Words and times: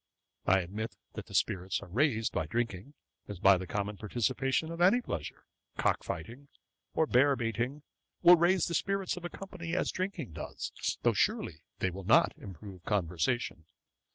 I 0.47 0.61
admit 0.61 0.95
that 1.13 1.27
the 1.27 1.35
spirits 1.35 1.79
are 1.83 1.87
raised 1.87 2.33
by 2.33 2.47
drinking, 2.47 2.95
as 3.27 3.37
by 3.37 3.59
the 3.59 3.67
common 3.67 3.97
participation 3.97 4.71
of 4.71 4.81
any 4.81 4.99
pleasure: 4.99 5.45
cock 5.77 6.03
fighting, 6.03 6.47
or 6.95 7.05
bear 7.05 7.35
baiting, 7.35 7.83
will 8.23 8.35
raise 8.35 8.65
the 8.65 8.73
spirits 8.73 9.15
of 9.15 9.25
a 9.25 9.29
company, 9.29 9.75
as 9.75 9.91
drinking 9.91 10.31
does, 10.33 10.71
though 11.03 11.13
surely 11.13 11.61
they 11.77 11.91
will 11.91 12.03
not 12.03 12.33
improve 12.35 12.81
conversation. 12.83 13.65